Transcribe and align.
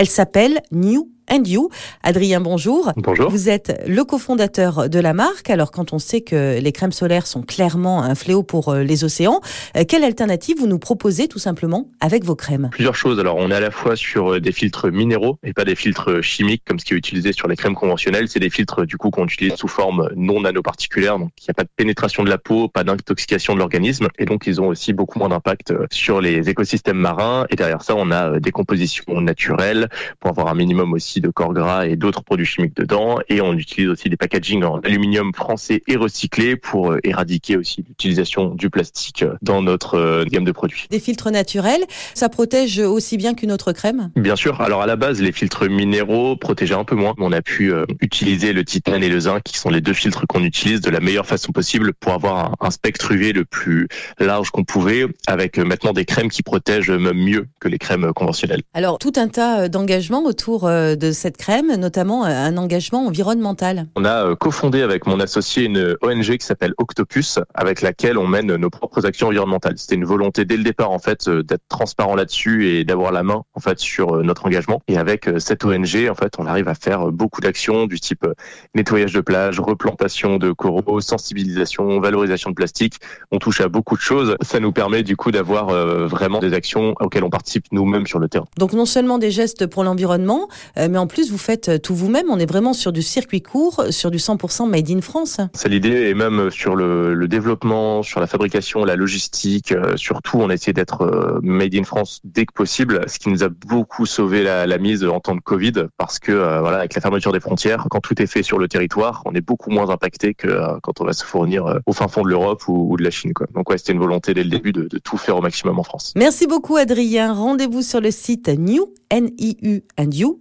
Elle 0.00 0.08
s'appelle 0.08 0.62
New 0.72 1.10
and 1.30 1.44
You. 1.46 1.70
Adrien, 2.02 2.40
bonjour. 2.40 2.92
Bonjour. 2.96 3.30
Vous 3.30 3.48
êtes 3.48 3.80
le 3.86 4.04
cofondateur 4.04 4.88
de 4.88 4.98
la 4.98 5.14
marque. 5.14 5.48
Alors, 5.50 5.70
quand 5.70 5.92
on 5.92 5.98
sait 5.98 6.20
que 6.20 6.58
les 6.58 6.72
crèmes 6.72 6.92
solaires 6.92 7.26
sont 7.26 7.42
clairement 7.42 8.02
un 8.02 8.14
fléau 8.14 8.42
pour 8.42 8.70
euh, 8.70 8.82
les 8.82 9.04
océans, 9.04 9.40
euh, 9.76 9.84
quelle 9.88 10.04
alternative 10.04 10.56
vous 10.58 10.66
nous 10.66 10.78
proposez 10.78 11.28
tout 11.28 11.38
simplement 11.38 11.88
avec 12.00 12.24
vos 12.24 12.34
crèmes? 12.34 12.68
Plusieurs 12.72 12.96
choses. 12.96 13.20
Alors, 13.20 13.36
on 13.36 13.50
est 13.50 13.54
à 13.54 13.60
la 13.60 13.70
fois 13.70 13.96
sur 13.96 14.34
euh, 14.34 14.40
des 14.40 14.52
filtres 14.52 14.90
minéraux 14.90 15.38
et 15.44 15.52
pas 15.52 15.64
des 15.64 15.74
filtres 15.76 16.22
chimiques 16.22 16.62
comme 16.66 16.78
ce 16.78 16.84
qui 16.84 16.94
est 16.94 16.96
utilisé 16.96 17.32
sur 17.32 17.48
les 17.48 17.56
crèmes 17.56 17.74
conventionnelles. 17.74 18.28
C'est 18.28 18.40
des 18.40 18.50
filtres 18.50 18.84
du 18.84 18.96
coup 18.96 19.10
qu'on 19.10 19.26
utilise 19.26 19.54
sous 19.54 19.68
forme 19.68 20.10
non 20.16 20.40
nanoparticulaire, 20.40 21.18
donc 21.18 21.30
il 21.38 21.44
n'y 21.44 21.50
a 21.50 21.54
pas 21.54 21.64
de 21.64 21.70
pénétration 21.76 22.24
de 22.24 22.30
la 22.30 22.38
peau, 22.38 22.68
pas 22.68 22.84
d'intoxication 22.84 23.54
de 23.54 23.58
l'organisme, 23.58 24.08
et 24.18 24.24
donc 24.24 24.46
ils 24.46 24.60
ont 24.60 24.68
aussi 24.68 24.92
beaucoup 24.92 25.18
moins 25.18 25.28
d'impact 25.28 25.72
sur 25.92 26.20
les 26.20 26.48
écosystèmes 26.48 26.98
marins. 26.98 27.46
Et 27.50 27.56
derrière 27.56 27.82
ça, 27.82 27.94
on 27.96 28.10
a 28.10 28.40
des 28.40 28.50
compositions 28.50 29.20
naturelles 29.20 29.88
pour 30.18 30.30
avoir 30.30 30.48
un 30.48 30.54
minimum 30.54 30.92
aussi 30.92 31.19
de 31.20 31.28
corps 31.28 31.52
gras 31.52 31.86
et 31.86 31.96
d'autres 31.96 32.22
produits 32.22 32.46
chimiques 32.46 32.76
dedans. 32.76 33.18
Et 33.28 33.40
on 33.40 33.54
utilise 33.54 33.88
aussi 33.88 34.08
des 34.08 34.16
packagings 34.16 34.64
en 34.64 34.80
aluminium 34.80 35.32
français 35.34 35.82
et 35.86 35.96
recyclé 35.96 36.56
pour 36.56 36.92
euh, 36.92 37.00
éradiquer 37.04 37.56
aussi 37.56 37.84
l'utilisation 37.86 38.54
du 38.54 38.70
plastique 38.70 39.22
euh, 39.22 39.34
dans 39.42 39.62
notre 39.62 39.96
euh, 39.96 40.24
gamme 40.24 40.44
de 40.44 40.52
produits. 40.52 40.86
Des 40.90 41.00
filtres 41.00 41.30
naturels, 41.30 41.84
ça 42.14 42.28
protège 42.28 42.78
aussi 42.78 43.16
bien 43.16 43.34
qu'une 43.34 43.52
autre 43.52 43.72
crème? 43.72 44.10
Bien 44.16 44.36
sûr. 44.36 44.60
Alors 44.60 44.82
à 44.82 44.86
la 44.86 44.96
base, 44.96 45.20
les 45.20 45.32
filtres 45.32 45.68
minéraux 45.68 46.36
protégeaient 46.36 46.74
un 46.74 46.84
peu 46.84 46.94
moins. 46.94 47.14
On 47.18 47.32
a 47.32 47.42
pu 47.42 47.72
utiliser 48.00 48.52
le 48.52 48.64
titane 48.64 49.02
et 49.02 49.08
le 49.08 49.20
zinc, 49.20 49.42
qui 49.42 49.58
sont 49.58 49.70
les 49.70 49.80
deux 49.80 49.92
filtres 49.92 50.26
qu'on 50.26 50.42
utilise 50.44 50.80
de 50.80 50.90
la 50.90 51.00
meilleure 51.00 51.26
façon 51.26 51.52
possible 51.52 51.92
pour 51.94 52.12
avoir 52.12 52.54
un, 52.60 52.70
spectre 52.70 53.12
UV 53.12 53.32
le 53.32 53.44
plus 53.44 53.88
large 54.18 54.50
qu'on 54.50 54.64
pouvait, 54.64 55.06
avec 55.26 55.58
maintenant 55.58 55.92
des 55.92 56.04
crèmes 56.04 56.28
qui 56.28 56.42
protègent 56.42 56.90
même 56.90 57.18
mieux 57.18 57.46
que 57.60 57.68
les 57.68 57.78
crèmes 57.78 58.12
conventionnelles. 58.14 58.62
Alors 58.74 58.98
tout 58.98 59.12
un 59.16 59.28
tas 59.28 59.68
d'engagements 59.68 60.24
autour 60.24 60.68
de 60.68 61.09
cette 61.12 61.36
crème, 61.36 61.74
notamment 61.76 62.24
euh, 62.24 62.28
un 62.28 62.56
engagement 62.56 63.06
environnemental. 63.06 63.86
On 63.96 64.04
a 64.04 64.26
euh, 64.26 64.36
cofondé 64.36 64.82
avec 64.82 65.06
mon 65.06 65.20
associé 65.20 65.64
une 65.64 65.96
ONG 66.02 66.36
qui 66.36 66.46
s'appelle 66.46 66.74
Octopus, 66.78 67.38
avec 67.54 67.82
laquelle 67.82 68.18
on 68.18 68.26
mène 68.26 68.54
nos 68.56 68.70
propres 68.70 69.06
actions 69.06 69.28
environnementales. 69.28 69.74
C'était 69.76 69.94
une 69.94 70.04
volonté 70.04 70.44
dès 70.44 70.56
le 70.56 70.62
départ 70.62 70.90
en 70.90 70.98
fait 70.98 71.28
euh, 71.28 71.42
d'être 71.42 71.64
transparent 71.68 72.14
là-dessus 72.14 72.68
et 72.68 72.84
d'avoir 72.84 73.12
la 73.12 73.22
main 73.22 73.42
en 73.54 73.60
fait 73.60 73.78
sur 73.78 74.22
notre 74.22 74.46
engagement. 74.46 74.82
Et 74.88 74.98
avec 74.98 75.28
cette 75.38 75.64
ONG, 75.64 76.08
en 76.10 76.14
fait, 76.14 76.34
on 76.38 76.46
arrive 76.46 76.68
à 76.68 76.74
faire 76.74 77.10
beaucoup 77.12 77.40
d'actions 77.40 77.86
du 77.86 78.00
type 78.00 78.26
nettoyage 78.74 79.12
de 79.12 79.20
plage, 79.20 79.60
replantation 79.60 80.36
de 80.36 80.52
coraux, 80.52 81.00
sensibilisation, 81.00 82.00
valorisation 82.00 82.50
de 82.50 82.54
plastique. 82.54 82.96
On 83.30 83.38
touche 83.38 83.60
à 83.60 83.68
beaucoup 83.68 83.96
de 83.96 84.00
choses. 84.00 84.36
Ça 84.42 84.60
nous 84.60 84.72
permet 84.72 85.02
du 85.02 85.16
coup 85.16 85.30
d'avoir 85.30 85.68
vraiment 86.06 86.38
des 86.38 86.52
actions 86.52 86.94
auxquelles 87.00 87.24
on 87.24 87.30
participe 87.30 87.66
nous-mêmes 87.72 88.06
sur 88.06 88.18
le 88.18 88.28
terrain. 88.28 88.46
Donc 88.58 88.72
non 88.72 88.86
seulement 88.86 89.18
des 89.18 89.30
gestes 89.30 89.66
pour 89.66 89.84
l'environnement, 89.84 90.48
mais 90.76 90.98
en 91.00 91.06
plus, 91.06 91.30
vous 91.30 91.38
faites 91.38 91.68
euh, 91.68 91.78
tout 91.78 91.94
vous-même. 91.94 92.26
On 92.30 92.38
est 92.38 92.46
vraiment 92.46 92.72
sur 92.72 92.92
du 92.92 93.02
circuit 93.02 93.42
court, 93.42 93.84
sur 93.90 94.10
du 94.10 94.18
100% 94.18 94.68
made 94.68 94.90
in 94.90 95.00
France. 95.00 95.40
C'est 95.54 95.68
l'idée, 95.68 96.08
et 96.08 96.14
même 96.14 96.50
sur 96.50 96.76
le, 96.76 97.14
le, 97.14 97.28
développement, 97.28 98.02
sur 98.02 98.20
la 98.20 98.26
fabrication, 98.26 98.84
la 98.84 98.96
logistique, 98.96 99.72
euh, 99.72 99.96
surtout, 99.96 100.38
on 100.38 100.50
a 100.50 100.54
essayé 100.54 100.72
d'être 100.72 101.02
euh, 101.02 101.40
made 101.42 101.74
in 101.74 101.84
France 101.84 102.20
dès 102.24 102.44
que 102.44 102.52
possible, 102.52 103.00
ce 103.08 103.18
qui 103.18 103.30
nous 103.30 103.42
a 103.42 103.48
beaucoup 103.48 104.06
sauvé 104.06 104.42
la, 104.42 104.66
la 104.66 104.78
mise 104.78 105.04
en 105.04 105.20
temps 105.20 105.34
de 105.34 105.40
Covid, 105.40 105.72
parce 105.96 106.18
que 106.18 106.32
voilà, 106.32 106.78
avec 106.78 106.94
la 106.94 107.00
fermeture 107.00 107.32
des 107.32 107.40
frontières, 107.40 107.86
quand 107.90 108.00
tout 108.00 108.20
est 108.20 108.26
fait 108.26 108.42
sur 108.42 108.58
le 108.58 108.68
territoire, 108.68 109.22
on 109.24 109.34
est 109.34 109.40
beaucoup 109.40 109.70
moins 109.70 109.88
impacté 109.88 110.34
que 110.34 110.78
quand 110.82 111.00
on 111.00 111.04
va 111.04 111.12
se 111.12 111.24
fournir 111.24 111.80
au 111.86 111.92
fin 111.92 112.08
fond 112.08 112.22
de 112.22 112.28
l'Europe 112.28 112.62
ou, 112.68 112.96
de 112.96 113.02
la 113.02 113.10
Chine. 113.10 113.32
Quoi. 113.32 113.46
Donc 113.54 113.70
ouais, 113.70 113.78
c'était 113.78 113.92
une 113.92 114.00
volonté 114.00 114.34
dès 114.34 114.44
le 114.44 114.50
début 114.50 114.72
de, 114.72 114.84
de 114.84 114.98
tout 114.98 115.16
faire 115.16 115.36
au 115.36 115.40
maximum 115.40 115.78
en 115.78 115.82
France. 115.82 116.12
Merci 116.16 116.46
beaucoup 116.46 116.76
Adrien. 116.76 117.32
Rendez-vous 117.32 117.82
sur 117.82 118.00
le 118.00 118.10
site 118.10 118.48
new, 118.48 118.92
n 119.10 119.30
i 119.38 119.56
u 119.62 119.82
and 119.98 120.10
you 120.12 120.40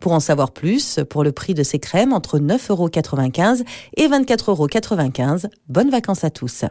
pour 0.00 0.12
en 0.12 0.20
savoir 0.20 0.52
plus 0.52 1.00
pour 1.10 1.24
le 1.24 1.32
prix 1.32 1.54
de 1.54 1.62
ces 1.62 1.78
crèmes 1.78 2.12
entre 2.12 2.38
9,95€ 2.38 3.64
et 3.96 4.08
24,95€. 4.08 5.46
Bonnes 5.68 5.90
vacances 5.90 6.24
à 6.24 6.30
tous. 6.30 6.64